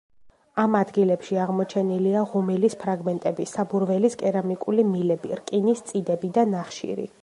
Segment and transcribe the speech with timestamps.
[0.61, 7.13] ამ ადგილებში აღმოჩენილია ღუმელის ფრაგმენტები, საბურველის კერამიკული მილები, რკინის წიდები და ნახშირი.